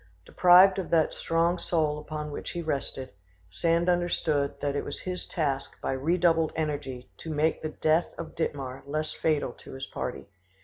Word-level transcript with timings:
Deprived 0.25 0.79
of 0.79 0.89
that 0.89 1.13
strong 1.13 1.59
soul 1.59 1.99
upon 1.99 2.31
which 2.31 2.49
he 2.53 2.61
rested, 2.63 3.13
Sand 3.51 3.87
understood 3.87 4.59
that 4.59 4.75
it 4.75 4.83
was 4.83 5.01
his 5.01 5.27
task 5.27 5.79
by 5.79 5.91
redoubled 5.91 6.51
energy 6.55 7.11
to 7.17 7.29
make 7.31 7.61
the 7.61 7.69
death 7.69 8.11
of 8.17 8.33
Dittmar 8.33 8.81
less 8.87 9.13
fatal 9.13 9.51
to 9.59 9.73
his 9.73 9.85
party. 9.85 10.25